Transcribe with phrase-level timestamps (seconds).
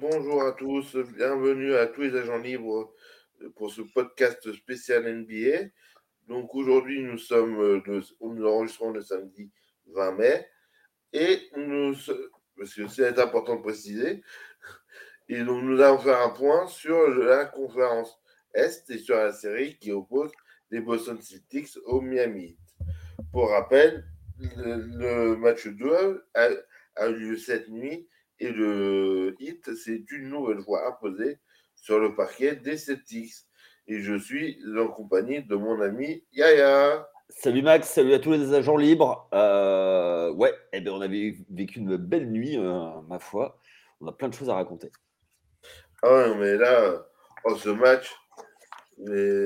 [0.00, 2.94] bonjour à tous, bienvenue à tous les agents libres
[3.54, 5.68] pour ce podcast spécial NBA.
[6.26, 9.50] Donc aujourd'hui, nous sommes, euh, nous enregistrons le samedi
[9.88, 10.48] 20 mai
[11.12, 11.94] et nous,
[12.56, 14.22] parce que c'est important de préciser,
[15.28, 18.18] nous allons faire un point sur la conférence
[18.54, 20.32] Est et sur la série qui oppose
[20.70, 22.56] les Boston Celtics au Miami
[23.32, 24.06] Pour rappel,
[24.38, 26.48] le, match 2 a,
[26.96, 28.08] a eu lieu cette nuit
[28.40, 31.38] et le hit s'est une nouvelle fois imposé
[31.76, 33.34] sur le parquet des Celtics.
[33.86, 37.06] Et je suis en compagnie de mon ami Yaya.
[37.28, 39.28] Salut Max, salut à tous les agents libres.
[39.34, 43.58] Euh, ouais, eh bien, on avait vécu une belle nuit, euh, ma foi.
[44.00, 44.90] On a plein de choses à raconter.
[46.02, 47.06] Ah ouais, mais là,
[47.44, 48.14] oh, ce match.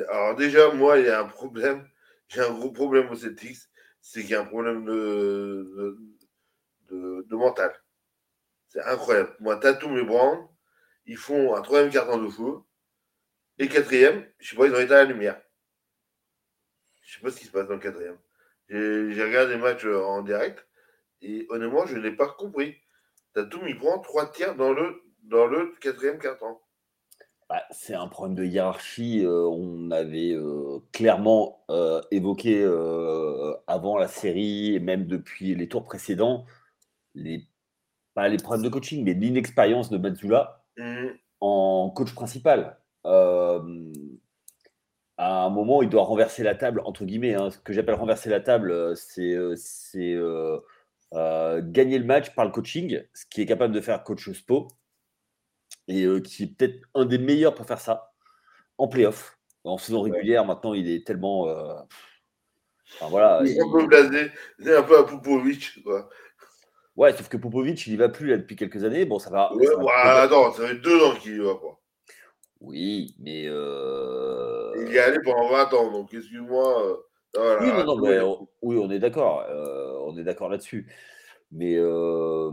[0.09, 1.87] Alors déjà, moi, il y a un problème.
[2.29, 3.59] J'ai un gros problème aux Celtics.
[4.01, 5.99] C'est qu'il y a un problème de,
[6.91, 7.73] de mental.
[8.75, 9.37] C'est incroyable.
[9.39, 10.49] Moi, Tatum et Brown,
[11.07, 12.57] ils font un troisième carton de feu.
[13.59, 15.41] Et quatrième, je sais pas, ils ont été à la lumière.
[17.03, 18.19] Je sais pas ce qui se passe dans le quatrième.
[18.69, 20.67] J'ai regardé les matchs euh, en direct
[21.21, 22.75] et honnêtement, je n'ai pas compris.
[23.33, 26.59] Tatum, il prend trois tiers dans le, dans le quatrième carton.
[27.49, 29.25] Bah, c'est un problème de hiérarchie.
[29.25, 31.65] Euh, on avait euh, clairement
[32.11, 32.65] évoqué
[33.69, 36.45] avant la série et même depuis les tours précédents
[37.15, 37.47] les
[38.15, 41.07] pas les problèmes de coaching, mais l'inexpérience de Mazzula mmh.
[41.41, 42.79] en coach principal.
[43.07, 43.93] Euh,
[45.17, 47.35] à un moment, il doit renverser la table, entre guillemets.
[47.35, 47.51] Hein.
[47.51, 50.61] Ce que j'appelle renverser la table, euh, c'est euh,
[51.63, 54.69] gagner le match par le coaching, ce qui est capable de faire coach Spo,
[55.87, 58.13] et qui est peut-être un des meilleurs pour faire ça
[58.79, 59.39] en playoff.
[59.65, 61.47] En saison régulière, maintenant, il est tellement.
[62.95, 65.83] Enfin, voilà, il est un peu blasé, c'est un peu à Popovic.
[65.85, 66.09] Quoi.
[66.97, 69.05] Ouais, sauf que Popovic, il y va plus là depuis quelques années.
[69.05, 69.53] Bon, ça va.
[69.55, 71.81] Ouais, attends, ça fait deux ans qu'il y va, quoi.
[72.61, 73.45] Oui, mais.
[73.47, 74.73] Euh...
[74.87, 77.01] Il y est allé pendant 20 ans, donc excuse-moi.
[77.37, 79.45] Euh, oui, non, non, mais on, oui, on est d'accord.
[79.49, 80.87] Euh, on est d'accord là-dessus.
[81.51, 81.75] Mais.
[81.77, 82.51] Euh...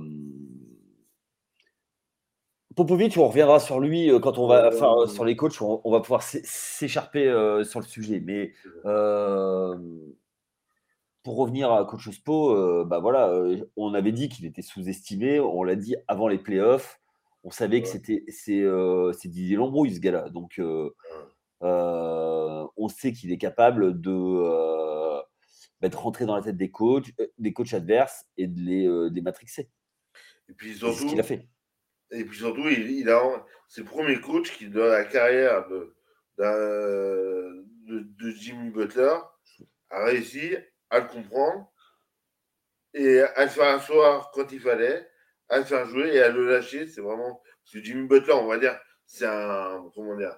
[2.75, 4.69] Popovic, on reviendra sur lui quand on va.
[4.69, 7.25] Enfin, sur les coachs, on, on va pouvoir s'écharper
[7.63, 8.21] sur le sujet.
[8.25, 8.53] Mais
[11.23, 15.39] pour revenir à Coach Spo, euh, bah voilà, euh, on avait dit qu'il était sous-estimé,
[15.39, 16.99] on l'a dit avant les playoffs.
[17.43, 20.29] On savait que c'était c'est euh, Didier Lambrouille, ce gars-là.
[20.29, 20.61] Donc,
[21.61, 25.21] on sait qu'il est capable de,
[25.79, 29.69] bah, rentrer dans la tête des coachs, des coachs adverses et de les, les matrixer.
[30.49, 31.47] Et puis surtout, ce qu'il a fait.
[32.11, 35.95] Et puis surtout, il, a c'est le premier coach qui, dans la carrière de,
[36.37, 39.17] de, de Jimmy Butler,
[39.89, 40.55] a réussi
[40.91, 41.71] à le comprendre
[42.93, 45.07] et à le faire asseoir quand il fallait,
[45.49, 46.87] à le faire jouer et à le lâcher.
[46.87, 47.41] C'est vraiment.
[47.71, 49.89] Que Jimmy Butler, on va dire, c'est un.
[49.95, 50.37] Comment dire?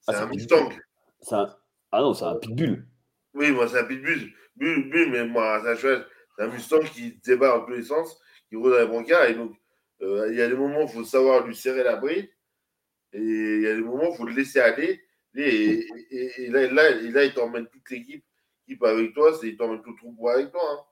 [0.00, 0.72] C'est ah, un Mustang.
[1.30, 1.56] Un...
[1.92, 2.86] Ah non, c'est un pitbull.
[3.34, 4.32] Oui, moi, c'est un pitbull.
[4.56, 6.04] Bull, bull, mais moi, c'est
[6.38, 8.18] un Mustang qui débarre dans tous les sens,
[8.48, 9.26] qui roule dans les brancards.
[9.26, 9.54] Et donc,
[10.02, 12.28] euh, il y a des moments où il faut savoir lui serrer la bride.
[13.12, 15.02] Et il y a des moments où il faut le laisser aller.
[15.34, 18.24] Et, et, là, là, là, il t'emmène toute l'équipe
[18.82, 20.62] avec toi, c'est tout le troupeau avec toi.
[20.62, 20.84] Hein.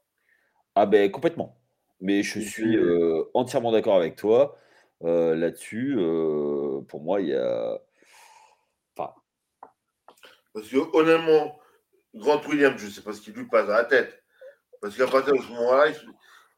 [0.75, 1.59] Ah ben complètement.
[2.01, 4.57] Mais je suis euh, entièrement d'accord avec toi
[5.05, 5.97] euh, là-dessus.
[5.99, 7.79] Euh, pour moi, il y a.
[8.97, 9.13] Enfin.
[10.53, 11.59] Parce que honnêtement,
[12.15, 14.23] Grant Williams, je ne sais pas ce qui lui passe à la tête.
[14.81, 15.93] Parce qu'à partir de ce moment-là,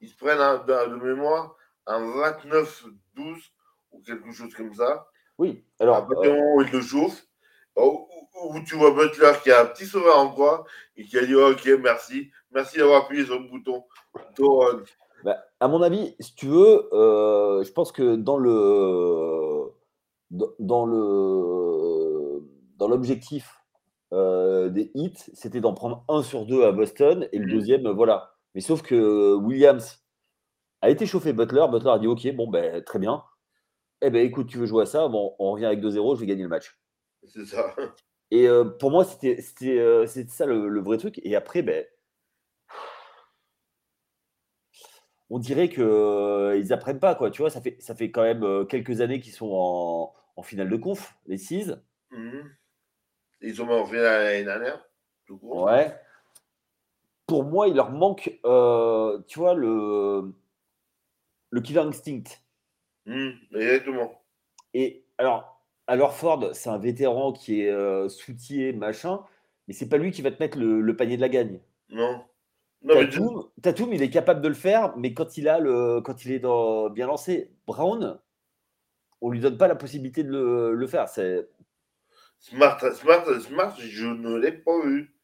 [0.01, 1.57] ils, se prennent de, mémoire
[1.87, 3.51] un 29-12
[3.93, 5.09] ou quelque chose comme ça.
[5.39, 5.97] Oui, alors.
[5.97, 7.25] À partir du moment où il le chauffe,
[7.77, 8.09] oh,
[8.45, 10.65] où tu vois Butler qui a un petit sauveur en croix
[10.97, 13.85] et qui a dit Ok, merci, merci d'avoir appuyé sur le bouton.
[15.25, 19.73] Bah, à mon avis, si tu veux, euh, je pense que dans le
[20.59, 22.43] dans le
[22.77, 23.63] dans l'objectif
[24.13, 27.51] euh, des hits, c'était d'en prendre un sur deux à Boston et le mm.
[27.51, 28.35] deuxième, voilà.
[28.55, 30.05] Mais sauf que Williams
[30.83, 31.67] a été chauffé Butler.
[31.71, 33.23] Butler a dit Ok, bon, ben, très bien.
[34.03, 36.27] Eh ben, écoute, tu veux jouer à ça Bon, on revient avec 2-0, je vais
[36.27, 36.79] gagner le match.
[37.25, 37.75] C'est ça.
[38.31, 38.49] Et
[38.81, 41.21] pour moi, c'était ça le, vrai truc.
[41.23, 41.85] Et après, ben,
[45.31, 45.85] on dirait qu'ils
[46.57, 47.31] ils apprennent pas, quoi.
[47.31, 50.77] Tu vois, ça fait, ça fait quand même quelques années qu'ils sont en, finale de
[50.77, 51.75] conf, les 6.
[52.11, 52.41] Mmh
[53.43, 54.83] ils ont en finale l'année dernière,
[55.27, 55.65] tout court.
[55.65, 55.95] Ouais.
[57.27, 58.41] Pour moi, il leur manque,
[59.29, 60.33] tu vois, le,
[61.51, 62.25] le killer instinct.
[63.05, 64.23] Mmh, exactement.
[64.75, 65.56] Et alors,
[65.87, 69.21] alors Ford, c'est un vétéran qui est euh, soutier, machin,
[69.69, 71.61] mais c'est pas lui qui va te mettre le, panier de la gagne.
[71.91, 72.25] Non.
[73.63, 76.39] Tatum, il est capable de le faire, mais quand il a le, quand il est
[76.39, 78.19] dans, bien lancé, Brown,
[79.21, 81.09] on lui donne pas la possibilité de le, faire.
[81.09, 81.49] C'est
[82.39, 85.15] Smart, Smart, Smart, je ne l'ai pas vu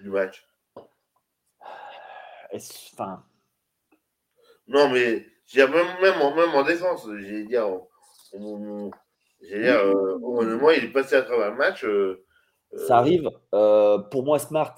[0.00, 0.46] du match.
[2.92, 3.24] Enfin.
[4.68, 5.26] Non, mais
[5.56, 7.66] même, même, en, même en défense, j'ai dire,
[8.32, 8.38] j'ai
[9.48, 11.84] dire, euh, il est passé à travers le match.
[11.84, 12.24] Euh,
[12.86, 13.30] Ça arrive.
[13.54, 14.74] Euh, pour moi, Smart,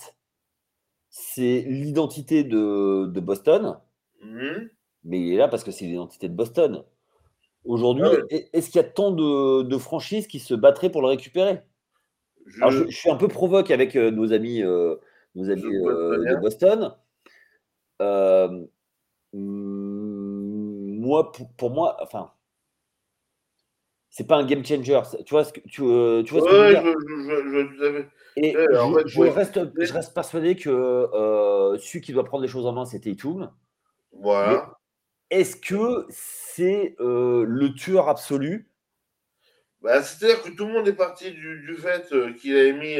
[1.08, 3.78] c'est l'identité de, de Boston.
[4.22, 4.68] Mmh.
[5.04, 6.84] Mais il est là parce que c'est l'identité de Boston.
[7.66, 11.60] Aujourd'hui, ah est-ce qu'il y a tant de, franchises qui se battraient pour le récupérer?
[12.46, 12.88] Je...
[12.90, 14.94] suis un peu provoque avec euh, nos amis, euh,
[15.34, 16.94] nos amis euh, de Boston.
[19.32, 22.30] moi, pour, moi, enfin,
[24.16, 24.98] c'est pas un game changer.
[25.26, 30.14] Tu vois ce que tu, vois ce que je, veux Et je, reste, je reste
[30.14, 30.70] persuadé que
[31.78, 33.52] celui qui doit prendre les choses en main, c'était Itum.
[34.12, 34.78] Voilà.
[35.28, 38.70] Est-ce que c'est le tueur absolu?
[39.82, 42.08] Bah, C'est-à-dire que tout le monde est parti du, fait
[42.40, 42.96] qu'il avait mis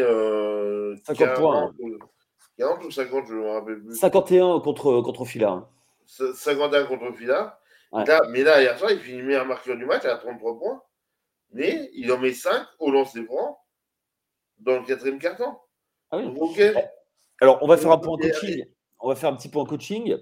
[1.02, 1.72] 50 points.
[2.58, 3.96] 40 ou 50, je ne me rappelle plus.
[3.96, 5.66] 51 contre, contre Fila.
[6.06, 7.58] 51 contre Fila.
[7.94, 10.82] mais là, hier soir, il finit meilleur marqueur du match à 33 points.
[11.52, 13.58] Mais il en met 5 au lancer franc
[14.58, 15.56] dans le quatrième carton.
[16.10, 16.74] Ah eh,
[17.40, 18.64] Alors, on va faire un point coaching.
[19.00, 20.16] On va faire un petit point coaching.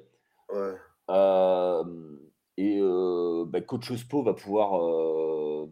[0.49, 0.75] Ouais.
[1.11, 2.17] Euh,
[2.57, 5.69] et euh, bah, Coach Ospo va pouvoir euh,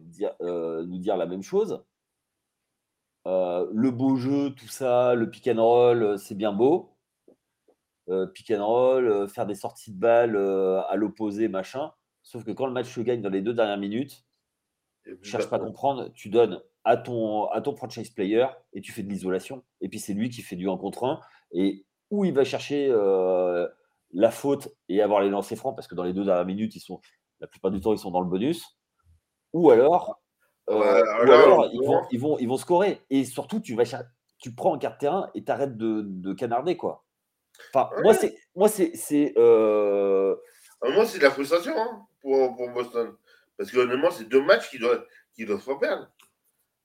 [0.85, 1.83] nous dire la même chose.
[3.25, 6.95] le beau jeu, tout ça, le pick and roll, c'est bien beau.
[8.33, 11.91] pick and roll, faire des sorties de balles à l'opposé, machin.
[12.21, 14.23] Sauf que quand le match se gagne dans les deux dernières minutes,
[15.07, 18.91] ne cherche pas à comprendre, tu donnes à ton, à ton franchise player et tu
[18.91, 19.63] fais de l'isolation.
[19.81, 21.19] Et puis c'est lui qui fait du 1 contre 1.
[21.53, 22.89] Et où il va chercher
[24.13, 26.79] la faute et avoir les lancers francs, parce que dans les deux dernières minutes, ils
[26.79, 27.01] sont,
[27.39, 28.77] la plupart du temps, ils sont dans le bonus,
[29.53, 30.19] ou alors,
[30.69, 31.03] euh,
[31.73, 33.01] ils, vont, ils, vont, ils vont scorer.
[33.09, 33.83] Et surtout, tu, vas,
[34.39, 36.77] tu prends un quart de terrain et tu arrêtes de, canarder.
[36.77, 37.05] Quoi.
[37.73, 38.35] Enfin, moi, c'est.
[38.55, 40.35] Moi, c'est, euh,
[40.81, 43.13] ah, moi, c'est de la frustration hein, pour, pour, Boston.
[43.57, 45.05] Parce que honnêtement, c'est deux matchs qui doivent,
[45.35, 46.11] qui doivent pas perdre.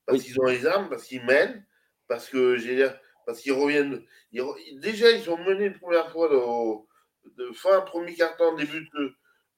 [0.05, 1.65] Parce qu'ils ont les armes, parce qu'ils mènent,
[2.07, 2.89] parce que j'ai
[3.25, 4.03] parce qu'ils reviennent.
[4.77, 9.13] déjà, ils sont menés une première fois de fin premier quart-temps, début de,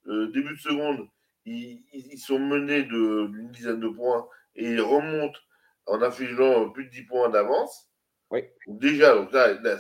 [0.08, 1.08] euh, début de seconde,
[1.46, 5.40] ils, sont menés d'une dizaine de points et ils remontent
[5.86, 7.90] en infligeant plus de 10 points d'avance.
[8.30, 8.44] Oui.
[8.68, 9.80] Déjà, donc là, ils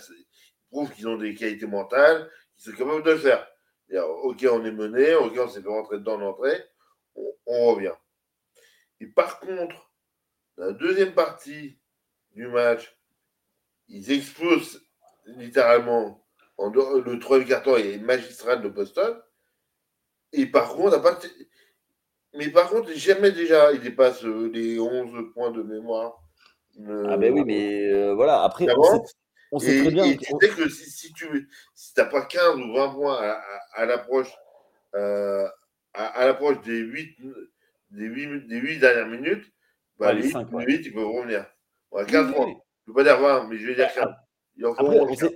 [0.69, 3.47] prouvent qu'ils ont des qualités mentales, qu'ils sont capables de le faire.
[4.23, 6.63] Ok, on est mené, ok, on s'est fait rentrer dedans l'entrée,
[7.51, 7.93] on, on revient.
[8.99, 9.91] Et par contre,
[10.57, 11.79] la deuxième partie
[12.33, 12.97] du match,
[13.87, 14.85] ils explosent
[15.25, 16.21] littéralement
[16.69, 19.19] le troisième carton est magistral de Boston.
[20.33, 21.19] Et par contre, pas...
[22.37, 26.21] mais par contre, jamais déjà il dépasse euh, les 11 points de mémoire.
[26.79, 28.67] ah ben oui, mais euh, voilà, après,
[29.51, 30.05] on sait, très bien.
[30.05, 33.35] Et tu sais que si, tu si n'as pas 15 ou 20 points
[33.73, 34.31] à, l'approche
[34.95, 35.47] euh,
[35.93, 37.17] à, l'approche des 8,
[37.91, 39.51] des, 8, des 8 dernières minutes,
[39.99, 41.45] bah, les, 5, 8, ils peuvent revenir.
[42.07, 42.47] 15 points.
[42.47, 44.07] Je ne peux pas dire 20, mais je vais dire 15.
[44.57, 45.27] Il en faut après,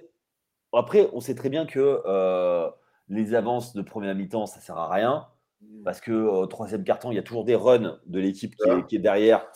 [0.74, 2.70] après, on sait très bien que euh,
[3.08, 5.28] les avances de première mi-temps, ça ne sert à rien.
[5.62, 5.84] Mmh.
[5.84, 8.56] Parce que au troisième carton, il y a toujours des runs de l'équipe
[8.88, 9.48] qui, est derrière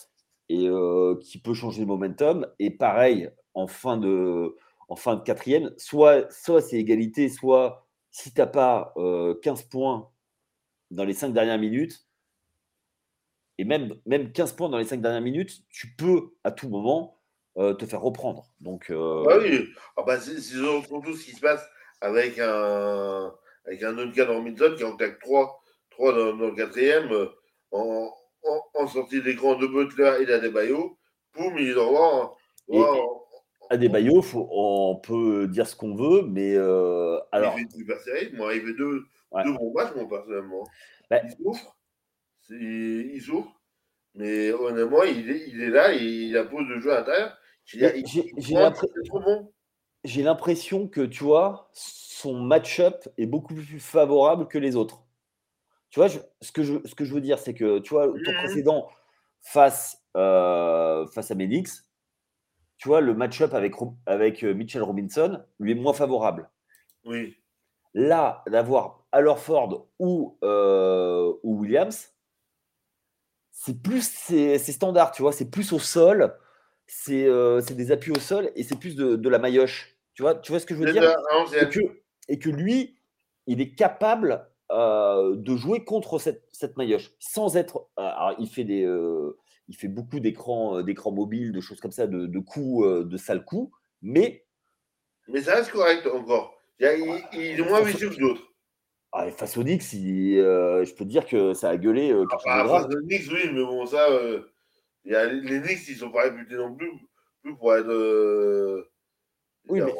[0.48, 2.48] et euh, qui peut changer le momentum.
[2.60, 4.56] Et pareil, en fin de,
[4.88, 9.70] en fin de quatrième, soit, soit c'est égalité, soit si tu n'as pas 15 euh,
[9.70, 10.10] points
[10.92, 12.06] dans les cinq dernières minutes,
[13.60, 17.20] et même, même 15 points dans les cinq dernières minutes, tu peux à tout moment
[17.58, 18.54] euh, te faire reprendre.
[18.62, 19.68] Donc, euh, ah oui,
[19.98, 21.68] ah bah, c'est surtout ce qui se passe
[22.00, 23.34] avec un,
[23.66, 27.28] avec un Duncan Robinson qui en claque 3, 3 dans, le quatrième, euh,
[27.72, 28.14] en,
[28.76, 30.98] en, sortie des grands de Butler et d'Adebayo.
[31.34, 32.38] Poum, il est dans
[33.70, 37.56] Adebayo, faut, on peut dire ce qu'on veut, mais alors.
[37.58, 38.32] Il fait une super série.
[38.38, 39.04] Moi, il fait deux,
[39.44, 40.64] deux bons matchs, moi, personnellement.
[41.10, 41.78] Bah il souffre.
[42.50, 43.60] Il souffre.
[44.16, 47.38] Mais honnêtement, il est, il est là, il impose le jeu à l'intérieur.
[50.04, 55.06] J'ai l'impression que, tu vois, son match-up est beaucoup plus favorable que les autres.
[55.90, 58.22] Tu vois, ce, que je, ce que je veux dire, c'est que, tu vois, le
[58.24, 58.38] tour mmh.
[58.38, 58.90] précédent,
[59.42, 61.90] face, euh, face à Menix,
[62.78, 63.74] tu vois, le match-up avec,
[64.06, 66.50] avec euh, Mitchell Robinson lui est moins favorable.
[67.06, 67.39] Oui.
[67.94, 69.00] Là, d'avoir
[69.38, 72.14] Ford ou, euh, ou Williams,
[73.52, 76.36] c'est plus c'est standard, tu vois, c'est plus au sol.
[77.10, 79.96] Euh, c'est des appuis au sol et c'est plus de, la maillotche.
[80.14, 81.04] Tu vois, tu vois ce que je veux dire?
[81.56, 81.80] et que,
[82.28, 82.98] et que, lui,
[83.48, 87.88] il est capable de jouer contre cette, cette maillotche sans être.
[87.98, 88.88] Alors, il fait des.
[89.68, 93.46] il fait beaucoup d'écrans, d'écrans mobiles, de choses comme ça, de, de coups, de sales
[93.46, 94.46] coups, mais.
[95.28, 96.59] Mais ça reste correct encore.
[96.80, 98.44] Il, est moins vicieux que d'autres.
[99.12, 102.14] Ah, face au Knicks, je peux te dire que ça a gueulé.
[102.46, 104.08] Ah, bah, face au Knicks, oui, mais bon, ça.
[105.06, 106.92] Y a, les Knicks, ils sont pas réputés non plus,
[107.42, 108.88] plus pour être.
[109.68, 109.94] oui, mais,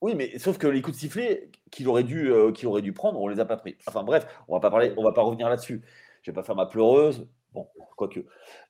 [0.00, 3.20] oui, mais sauf que les coups de sifflet qu'il aurait, dû, qu'il aurait dû prendre,
[3.20, 3.76] on les a pas pris.
[3.86, 5.82] Enfin bref, on va pas parler, on va pas revenir là-dessus.
[6.22, 7.26] Je vais pas faire ma pleureuse.
[7.52, 8.20] Bon, quoique.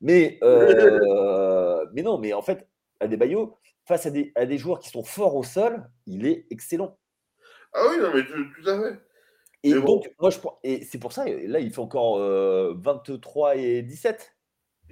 [0.01, 0.39] Mais,
[1.93, 2.67] mais non, mais en fait,
[3.89, 6.98] face à des, à des joueurs qui sont forts au sol, il est excellent.
[7.73, 8.99] Ah oui, non, mais tout, à fait.
[9.65, 14.35] Et donc, moi, je et c'est pour ça, là, il fait encore 23 et 17.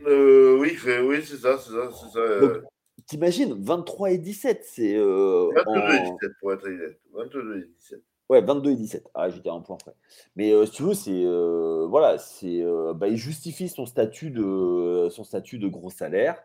[0.05, 2.19] Euh, oui, oui c'est ça, c'est ça, c'est ça.
[2.19, 2.63] Euh.
[3.07, 4.97] T'imagines, 23 et 17, c'est.
[4.97, 7.01] Euh, 22 et 17 pour être exact.
[7.13, 8.03] 22 et 17.
[8.29, 9.09] Ouais, 22 et 17.
[9.15, 9.95] Ah, j'étais un point près.
[10.35, 11.25] Mais euh, si tu veux, c'est.
[11.25, 12.63] Euh, voilà, c'est.
[12.63, 16.43] Euh, bah, il justifie son statut de, son statut de gros salaire.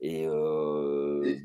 [0.00, 0.22] Et.
[0.24, 1.42] et,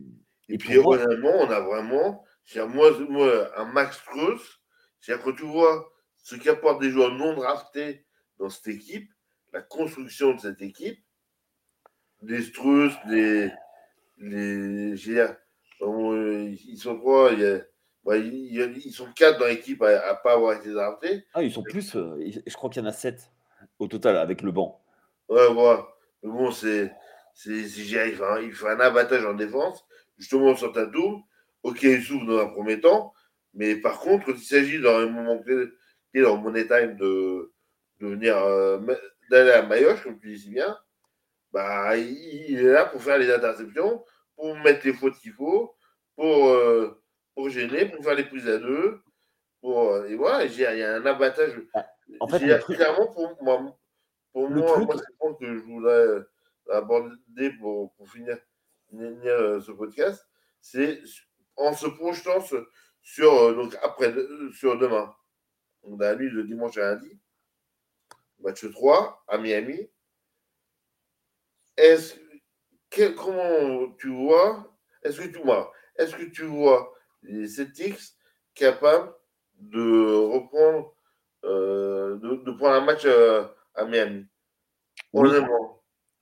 [0.49, 2.23] et, puis, honnêtement, on a vraiment.
[2.55, 4.61] Moi, moi, un Max Creus,
[4.99, 8.05] c'est-à-dire que tu vois ce qu'apportent des joueurs non draftés
[8.39, 9.09] dans cette équipe,
[9.53, 10.99] la construction de cette équipe,
[12.21, 13.51] des Strus, des.
[14.17, 17.65] Les, ils sont quoi il
[18.05, 21.25] ils sont quatre dans l'équipe à ne pas avoir été draftés.
[21.33, 21.95] Ah, ils sont plus.
[21.95, 23.31] Euh, je crois qu'il y en a sept
[23.79, 24.83] au total avec le banc.
[25.27, 25.87] Ouais, voilà.
[26.21, 26.93] Mais bon, c'est.
[27.45, 29.85] Il fait un abattage en défense,
[30.17, 31.23] justement sur Tatou.
[31.63, 33.13] Ok, il souffre dans un premier temps,
[33.53, 35.67] mais par contre, il s'agit dans un moment clé,
[36.15, 37.53] dans le money time de,
[37.99, 38.79] de venir euh,
[39.29, 40.77] d'aller à Mayoche, comme tu dis si bien,
[41.51, 44.03] bah, il, est là pour faire les interceptions,
[44.35, 45.75] pour mettre les fautes qu'il faut,
[46.15, 46.99] pour, euh,
[47.35, 49.01] pour gêner, pour faire les prises à deux.
[49.61, 51.61] Pour, euh, et voilà, il y a un abattage.
[51.75, 51.85] Ah,
[52.19, 53.77] en fait, clairement, pour moi,
[54.33, 56.25] pour moi, moi c'est le point que je voudrais
[56.71, 58.37] aborder pour, pour finir,
[58.89, 60.27] finir, ce podcast,
[60.59, 61.01] c'est
[61.61, 62.39] en se projetant
[63.01, 64.13] sur, donc après,
[64.53, 65.13] sur demain.
[65.83, 67.19] On a la nuit de dimanche à lundi.
[68.39, 69.89] Match 3 à Miami.
[71.77, 72.15] Est-ce
[72.89, 78.15] que, comment tu vois Est-ce que tu vois Est-ce que tu vois les Celtics
[78.53, 79.13] capables
[79.55, 80.93] de reprendre,
[81.45, 84.25] euh, de, prendre un match euh, à Miami?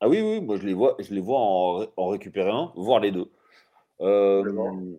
[0.02, 3.12] Ah oui, oui, moi je les vois, je les vois en, récupérer un, voire les
[3.12, 3.30] deux.
[4.02, 4.98] Euh,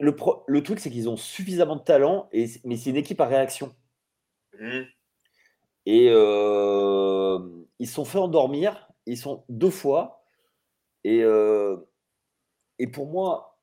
[0.00, 3.26] le, le, truc, c'est qu'ils ont suffisamment de talent, et, mais c'est une équipe à
[3.26, 3.74] réaction.
[4.58, 4.82] Mmh.
[5.86, 10.24] Et ils sont fait endormir ils sont deux fois.
[11.04, 11.76] Et, euh,
[12.78, 13.58] et pour moi,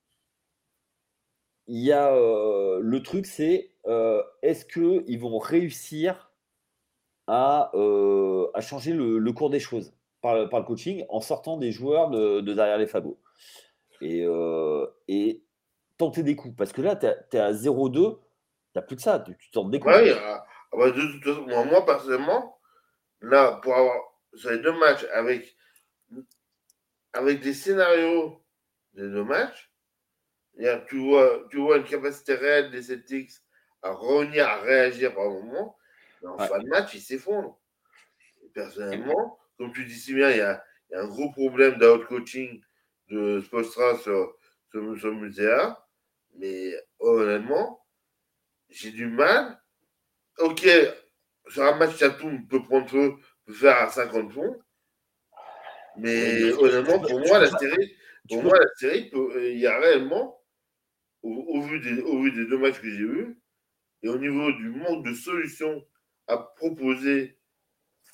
[1.68, 6.32] il y a euh, le truc, c'est euh, est-ce qu'ils vont réussir
[7.28, 7.72] à,
[8.54, 12.42] à changer le, cours des choses par, par, le coaching en sortant des joueurs de,
[12.42, 13.20] derrière les fagots
[14.02, 14.26] et,
[15.08, 15.42] et,
[16.02, 16.56] tenter des coups.
[16.56, 18.22] Parce que là, tu es, à 0-2, tu
[18.76, 19.94] n'as plus que ça, tu, tentes des coups.
[19.96, 20.92] Oui, ah, bah,
[21.48, 22.60] moi, moi, personnellement,
[23.22, 23.98] là, pour avoir
[24.34, 25.56] sur les deux matchs avec
[27.14, 28.42] avec des scénarios
[28.94, 29.70] des deux matchs,
[30.88, 33.32] tu vois, tu vois une capacité réelle des Celtics
[33.82, 35.78] à revenir, à réagir par moment,
[36.22, 37.60] mais en fin de match, ils s'effondrent.
[38.54, 41.78] Personnellement, comme tu dis si bien, il y a, il y a un gros problème
[41.78, 42.62] d'out-coaching
[43.10, 44.36] de Spostra sur,
[44.72, 45.88] sur, sur Musea,
[46.38, 47.86] mais honnêtement,
[48.70, 49.62] j'ai du mal.
[50.40, 50.68] Ok,
[51.48, 53.14] sur un match, Chatoum peut prendre feu,
[53.46, 54.58] peut faire à 50 points,
[55.98, 57.96] mais honnêtement, pour moi, la série,
[58.30, 60.42] pour moi, la série, il y a réellement,
[61.22, 63.38] au, vu des, au vu des deux matchs que j'ai eus,
[64.04, 65.86] et au niveau du manque de solutions
[66.28, 67.38] à proposer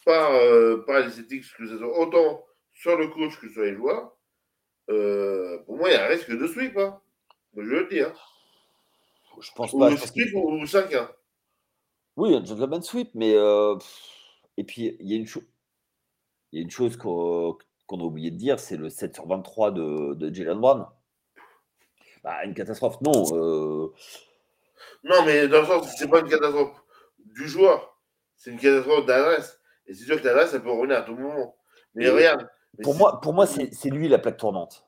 [0.06, 3.76] par, euh, par les Celtics, que ce soit autant sur le coach que sur les
[3.76, 4.18] joueurs,
[4.90, 6.78] euh, pour moi, il y a un risque de sweep.
[6.78, 7.00] Hein.
[7.58, 8.14] Je veux le dire.
[9.42, 9.92] Je pense pas.
[9.92, 11.10] Ou sweep ou 5 hein.
[12.16, 13.34] Oui, un gentleman sweep, mais.
[13.36, 13.76] Euh,
[14.58, 15.44] et puis, il y a une chose.
[16.52, 17.58] Il y a une chose qu'on
[17.92, 20.88] a oublié de dire, c'est le 7 sur 23 de, de Jalen Brown.
[22.24, 23.24] Bah, une catastrophe, non.
[23.34, 23.94] Euh.
[25.04, 26.82] Non, mais dans le sens, c'est pas une catastrophe
[27.20, 28.00] du joueur,
[28.36, 29.60] c'est une catastrophe d'adresse.
[29.86, 31.56] Et c'est sûr que l'adresse, elle peut revenir à tout moment.
[31.96, 32.48] Mais regarde.
[32.84, 34.87] pour, moi, pour moi, c'est lui la plaque tournante.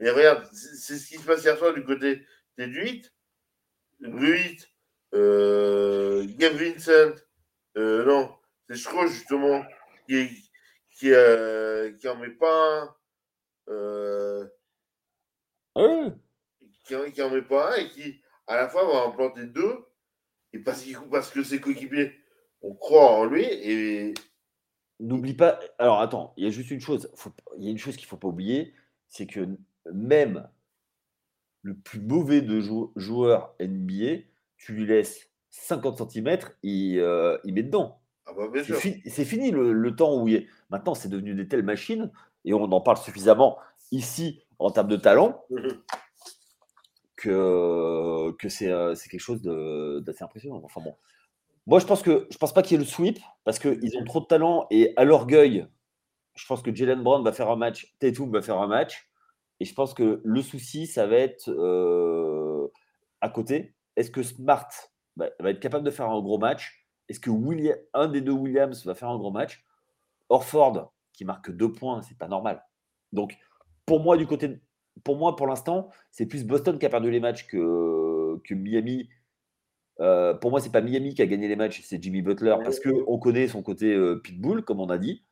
[0.00, 2.26] Mais regarde, c'est ce qui se passe hier soir du côté
[2.56, 3.12] des 8.
[4.00, 4.68] Le 8,
[5.14, 7.14] euh, Gabe Vincent,
[7.76, 8.34] euh, non,
[8.68, 9.62] c'est crois justement
[10.08, 10.50] qui,
[10.90, 12.96] qui, euh, qui en met pas un.
[13.68, 14.46] Euh,
[15.74, 16.06] ah
[16.84, 19.84] qui, qui, en met pas un et qui, à la fois, va en planter deux.
[20.54, 22.12] Et parce, parce que ses coéquipiers,
[22.62, 24.14] on croit en lui et.
[24.98, 25.60] N'oublie pas.
[25.78, 27.10] Alors attends, il y a juste une chose.
[27.58, 28.74] il y a une chose qu'il ne faut pas oublier,
[29.08, 29.46] c'est que
[29.92, 30.48] même
[31.62, 32.60] le plus mauvais de
[32.96, 34.22] joueurs NBA,
[34.56, 38.00] tu lui laisses 50 cm, il, euh, il met dedans.
[38.26, 40.46] Ah bah, c'est, fini le, temps où il est.
[40.70, 42.10] Maintenant, c'est devenu des telles machines,
[42.44, 43.58] et on en parle suffisamment
[43.90, 45.44] ici en termes de talent,
[47.16, 50.60] que, que c'est, euh, c'est quelque chose d'assez impressionnant.
[50.64, 50.94] Enfin bon.
[51.66, 54.04] Moi, je pense que je pense pas qu'il y ait le sweep parce qu'ils ont
[54.04, 55.66] trop de talent et à l'orgueil,
[56.34, 59.09] je pense que Jalen Brown va faire un match, Tatum va faire un match.
[59.60, 62.66] Et je pense que le souci, ça va être euh,
[63.20, 63.74] à côté.
[63.96, 64.68] Est-ce que Smart
[65.16, 66.86] va, être capable de faire un gros match?
[67.08, 69.62] Est-ce que William, un des deux Williams va faire un gros match?
[70.30, 72.64] Orford, qui marque deux points, c'est pas normal.
[73.12, 73.36] Donc,
[73.84, 74.60] pour moi, du côté,
[75.04, 79.10] pour moi, pour l'instant, c'est plus Boston qui a perdu les matchs que, que Miami.
[80.00, 82.80] Euh, pour moi, c'est pas Miami qui a gagné les matchs, c'est Jimmy Butler parce
[82.80, 85.22] qu'on connaît son côté euh, pitbull, comme on a dit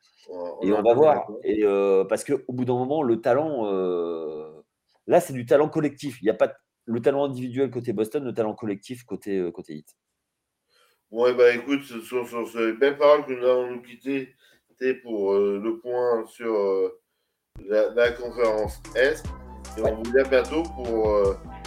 [0.62, 1.26] et on va voir.
[1.44, 4.62] Et euh, parce qu'au bout d'un moment, le talent, euh,
[5.06, 6.20] là, c'est du talent collectif.
[6.20, 6.52] Il n'y a pas
[6.84, 9.96] le talent individuel côté Boston, le talent collectif côté, euh, côté Heat.
[11.10, 14.34] Ouais, bah écoute, sur, sur ces belles paroles que nous allons nous quitter
[15.02, 16.52] pour le point sur
[17.66, 19.25] la, conférence Est.
[19.76, 21.10] Et on vous dit à bientôt pour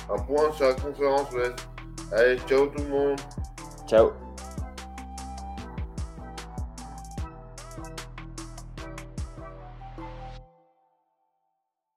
[0.10, 1.68] un point sur la conférence Ouest.
[2.14, 3.20] Allez, ciao tout le monde.
[3.88, 4.12] Ciao.